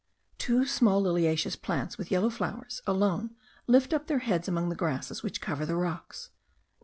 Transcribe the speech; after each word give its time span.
Two 0.39 0.65
small 0.65 1.03
liliaceous 1.03 1.55
plants, 1.55 1.99
with 1.99 2.09
yellow 2.09 2.31
flowers,* 2.31 2.81
alone 2.87 3.35
lift 3.67 3.93
up 3.93 4.07
their 4.07 4.17
heads, 4.25 4.47
among 4.47 4.69
the 4.69 4.75
grasses 4.75 5.21
which 5.21 5.41
cover 5.41 5.63
the 5.63 5.75
rocks. 5.75 6.31